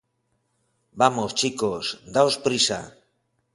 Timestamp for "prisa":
2.45-2.79